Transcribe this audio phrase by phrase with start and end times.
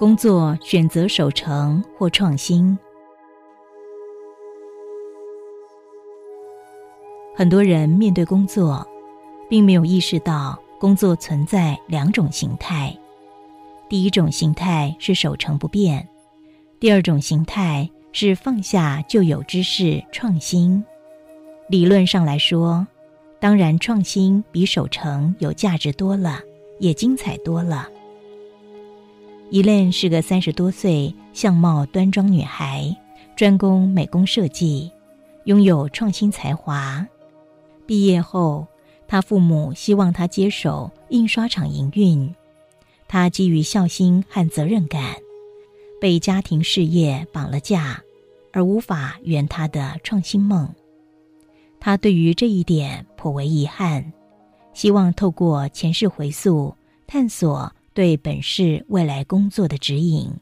[0.00, 2.78] 工作选择守成或创新。
[7.36, 8.88] 很多人面对工作，
[9.46, 12.96] 并没有意识到工作存在两种形态。
[13.90, 16.08] 第一种形态是守成不变，
[16.78, 20.82] 第二种形态是放下旧有知识创新。
[21.68, 22.86] 理论上来说，
[23.38, 26.40] 当然创新比守成有价值多了，
[26.78, 27.86] 也精彩多了。
[29.52, 32.96] 伊莲是个三十多岁、相貌端庄女孩，
[33.34, 34.92] 专攻美工设计，
[35.42, 37.04] 拥有创新才华。
[37.84, 38.64] 毕业后，
[39.08, 42.32] 她父母希望她接手印刷厂营运。
[43.08, 45.16] 她基于孝心和责任感，
[46.00, 48.00] 被家庭事业绑了架，
[48.52, 50.72] 而无法圆她的创新梦。
[51.80, 54.12] 她对于这一点颇为遗憾，
[54.74, 56.72] 希望透过前世回溯
[57.08, 57.72] 探索。
[58.00, 60.32] 对本市未来工作的指引，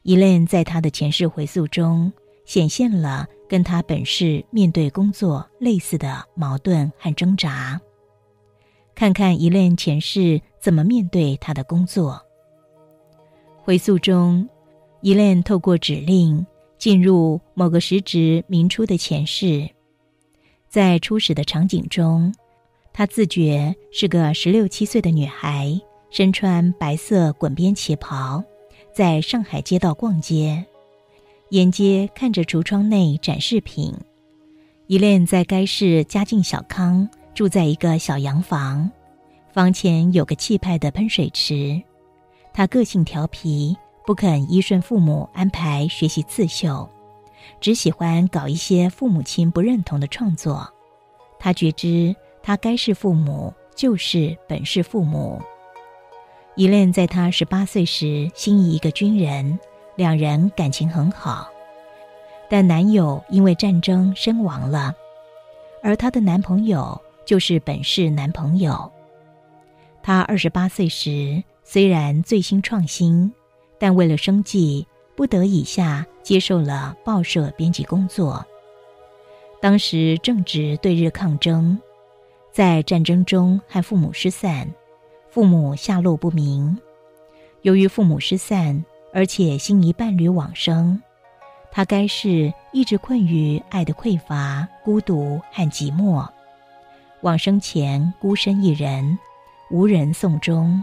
[0.00, 2.10] 伊莲在他的前世回溯中
[2.46, 7.78] 显现了跟他本世面对工作类似的矛盾和挣扎。
[8.94, 12.18] 看看伊莲前世怎么面对他的工作。
[13.62, 14.48] 回溯中，
[15.02, 16.46] 伊莲透过指令
[16.78, 19.68] 进入某个时值明初的前世，
[20.70, 22.34] 在初始的场景中，
[22.90, 25.78] 她自觉是个十六七岁的女孩。
[26.14, 28.40] 身穿白色滚边旗袍，
[28.92, 30.64] 在上海街道逛街，
[31.48, 33.92] 沿街看着橱窗内展示品。
[34.86, 38.88] 一恋在该市家境小康，住在一个小洋房，
[39.52, 41.82] 房前有个气派的喷水池。
[42.52, 46.88] 他个性调皮，不肯依顺父母安排学习刺绣，
[47.60, 50.72] 只喜欢搞一些父母亲不认同的创作。
[51.40, 55.42] 他觉知，他该是父母，就是本是父母。
[56.56, 59.58] 伊莲在她十八岁时心仪一个军人，
[59.96, 61.48] 两人感情很好，
[62.48, 64.94] 但男友因为战争身亡了，
[65.82, 68.90] 而她的男朋友就是本市男朋友。
[70.00, 73.32] 她二十八岁时虽然最新创新，
[73.76, 74.86] 但为了生计，
[75.16, 78.44] 不得已下接受了报社编辑工作。
[79.60, 81.76] 当时正值对日抗争，
[82.52, 84.68] 在战争中和父母失散。
[85.34, 86.78] 父母下落不明，
[87.62, 91.02] 由于父母失散，而且心仪伴侣往生，
[91.72, 96.24] 他该是一直困于爱的匮乏、孤独和寂寞。
[97.22, 99.18] 往生前孤身一人，
[99.72, 100.80] 无人送终。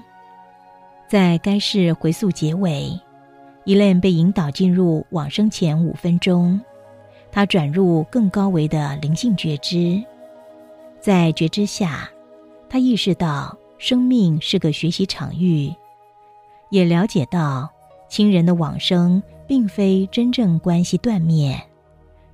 [1.07, 2.99] 在该世回溯结尾，
[3.63, 6.59] 伊莲被引导进入往生前五分钟，
[7.31, 10.03] 他转入更高维的灵性觉知，
[10.99, 12.09] 在觉知下，
[12.69, 13.57] 他意识到。
[13.81, 15.73] 生命是个学习场域，
[16.69, 17.67] 也了解到
[18.07, 21.59] 亲人的往生并非真正关系断灭，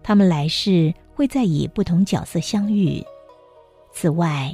[0.03, 3.01] 他们来世会再以不同角色相遇。
[3.93, 4.53] 此外，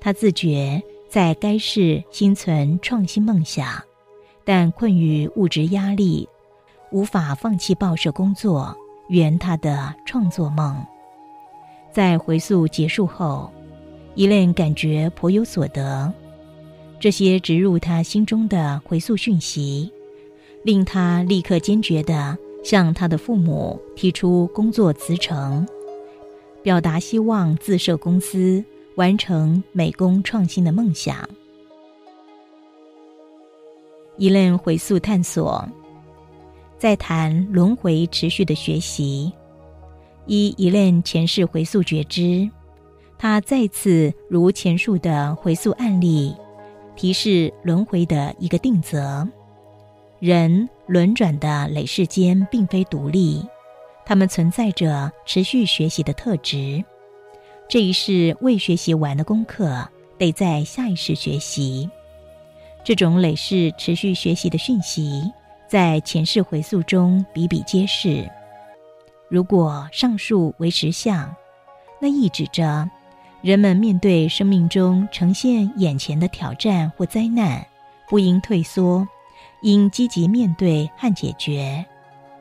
[0.00, 3.78] 他自觉在该世心存创新梦想，
[4.42, 6.26] 但困于物质压力，
[6.90, 8.74] 无法放弃报社工作，
[9.10, 10.82] 圆他的创作梦。
[11.92, 13.52] 在回溯结束后，
[14.14, 16.10] 伊莲感觉颇有所得。
[17.00, 19.90] 这些植入他心中的回溯讯息，
[20.62, 25.66] 令他立刻坚决地向他的父母提出工作辞呈，
[26.62, 28.62] 表达希望自设公司，
[28.96, 31.26] 完成美工创新的梦想。
[34.18, 35.66] 一任回溯探索，
[36.76, 39.32] 再谈轮回持续的学习。
[40.26, 42.50] 一一任前世回溯觉知，
[43.16, 46.34] 他再次如前述的回溯案例。
[47.00, 49.26] 提示轮回的一个定则：
[50.18, 53.42] 人轮转的累世间并非独立，
[54.04, 56.84] 他们存在着持续学习的特质。
[57.70, 59.88] 这一世未学习完的功课，
[60.18, 61.88] 得在下一世学习。
[62.84, 65.22] 这种累世持续学习的讯息，
[65.66, 68.30] 在前世回溯中比比皆是。
[69.30, 71.34] 如果上述为实相，
[71.98, 72.86] 那意指着。
[73.42, 77.66] 人们面对生命中呈现眼前的挑战或灾难，
[78.06, 79.06] 不应退缩，
[79.62, 81.82] 应积极面对和解决，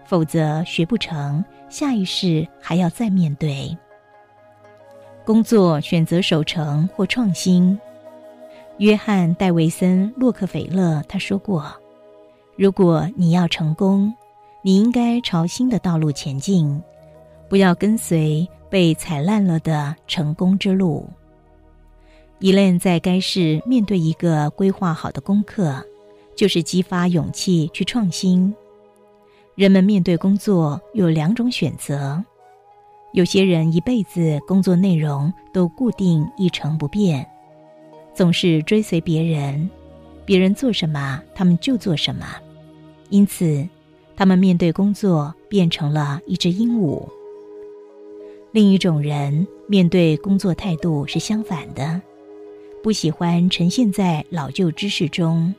[0.04, 3.76] 否则学不成，下一世还要再面对。
[5.24, 7.80] 工作选择守成或创新。
[8.80, 11.66] 约翰·戴维森·洛克菲勒他说过
[12.58, 14.14] ：“如果你要成功，
[14.62, 16.82] 你应该朝新的道路前进，
[17.50, 21.10] 不要跟随。”被踩烂了的成功之路。
[22.38, 25.84] 伊莲在该市面对一个规划好的功课，
[26.36, 28.54] 就是激发勇气去创新。
[29.56, 32.24] 人们面对工作有两种选择：
[33.12, 37.28] 有些人一辈子工作内容都固定一成不变，
[38.14, 39.68] 总是追随别人，
[40.26, 42.24] 别人做什么他们就做什么，
[43.10, 43.68] 因此
[44.16, 47.04] 他们面对工作变成了一只鹦鹉。
[48.52, 52.02] 另一种人面对工作态度是相反的，
[52.82, 55.54] 不喜欢沉陷在老旧知识中，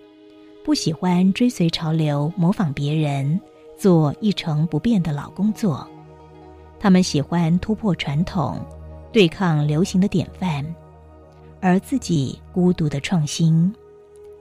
[0.64, 3.40] 不喜欢追随潮流模仿别人，
[3.78, 5.86] 做一成不变的老工作。
[6.80, 8.58] 他们喜欢突破传统，
[9.12, 10.64] 对抗流行的典范，
[11.60, 13.72] 而自己孤独的创新。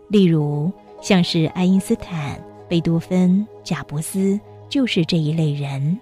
[0.08, 0.72] 例如，
[1.02, 6.00] 像是爱因斯坦、贝多芬、贾伯斯，就是这一类人。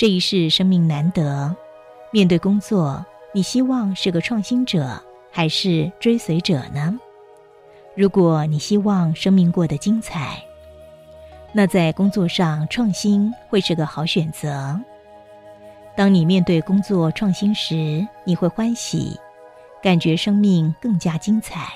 [0.00, 1.54] 这一世生命难得，
[2.10, 3.04] 面对工作，
[3.34, 4.98] 你希望是个创新者
[5.30, 6.98] 还是追随者呢？
[7.94, 10.42] 如果你希望生命过得精彩，
[11.52, 14.80] 那在工作上创新会是个好选择。
[15.94, 19.14] 当你面对工作创新时，你会欢喜，
[19.82, 21.74] 感觉生命更加精彩。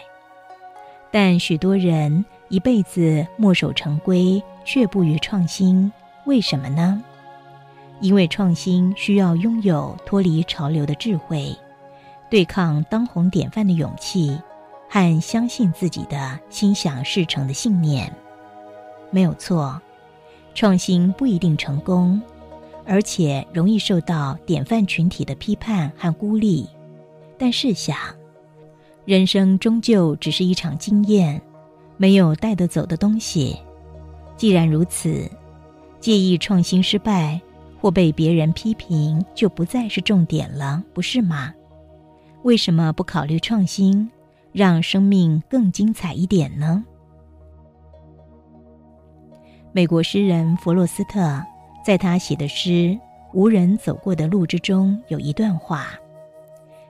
[1.10, 5.92] 但许多人一辈子墨守成规，却不于创新，
[6.24, 7.04] 为什么呢？
[8.04, 11.56] 因为创新需要拥有脱离潮流的智慧，
[12.28, 14.38] 对抗当红典范的勇气，
[14.90, 18.14] 和相信自己的心想事成的信念，
[19.10, 19.80] 没有错。
[20.54, 22.20] 创新不一定成功，
[22.84, 26.68] 而且容易受到典范群体的批判和孤立。
[27.38, 27.96] 但试想，
[29.06, 31.40] 人生终究只是一场经验，
[31.96, 33.56] 没有带得走的东西。
[34.36, 35.26] 既然如此，
[36.00, 37.40] 介意创新失败。
[37.84, 41.52] 或被别人批评，就不再是重点了，不是吗？
[42.42, 44.10] 为什么不考虑创新，
[44.52, 46.82] 让生命更精彩一点呢？
[49.70, 51.44] 美国诗人弗洛斯特
[51.84, 52.70] 在他写的诗
[53.34, 55.88] 《无人走过的路》之中，有一段话：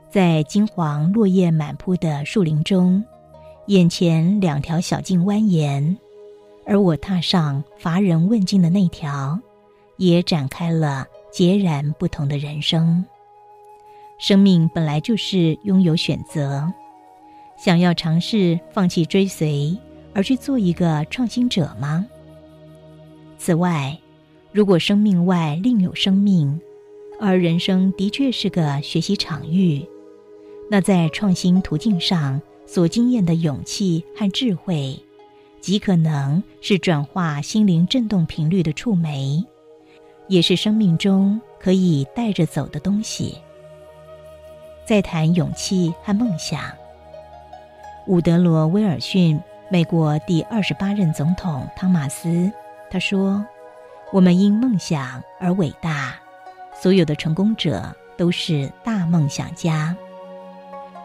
[0.09, 3.05] 在金黄落叶满铺的树林中，
[3.67, 5.97] 眼前两条小径蜿蜒，
[6.65, 9.37] 而我踏上乏人问津的那条。
[9.97, 13.05] 也展开了截然不同的人生。
[14.19, 16.73] 生命本来就是拥有选择，
[17.57, 19.77] 想要尝试放弃追随，
[20.15, 22.07] 而去做一个创新者吗？
[23.37, 23.99] 此外，
[24.53, 26.61] 如果生命外另有生命，
[27.21, 29.85] 而人生的确是个学习场域，
[30.71, 34.99] 那在创新途径上所经验的勇气和智慧，
[35.61, 39.45] 极可能是转化心灵振动频率的触媒。
[40.27, 43.39] 也是生命中可以带着走的东西。
[44.85, 46.61] 再谈勇气和梦想，
[48.07, 49.41] 伍德罗·威尔逊，
[49.71, 52.53] 美国第二十八任总统汤马斯，
[52.91, 53.45] 他说
[54.13, 56.15] ：“我们因梦想而伟大，
[56.79, 59.97] 所有的成功者都是大梦想家。”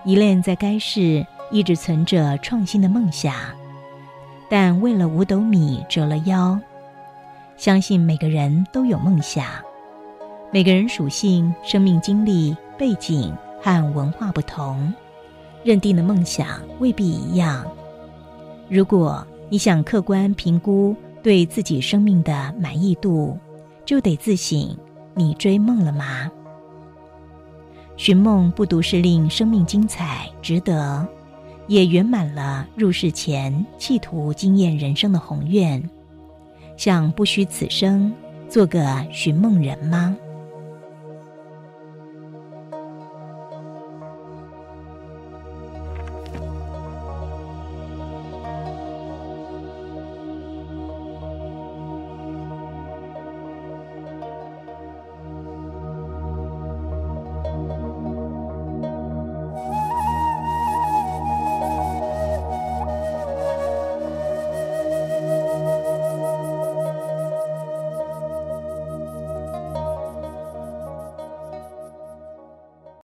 [0.06, 3.34] 伊莲在该市一直存着创新的梦想，
[4.50, 6.60] 但为了五斗米折了腰。
[7.60, 9.46] 相信每个人都有梦想，
[10.50, 14.94] 每个人属性、生命经历、背景和文化不同，
[15.62, 17.70] 认定的梦想未必一样。
[18.70, 23.38] 如果你想客观评估对自己生命的满意度，
[23.84, 24.74] 就得自省：
[25.14, 26.32] 你追梦了吗？
[27.98, 31.06] 寻梦不独是令生命精彩值得，
[31.68, 35.84] 也圆满了入世前企图惊艳人生的宏愿。
[36.80, 38.10] 想不虚此生，
[38.48, 40.16] 做个寻梦人吗？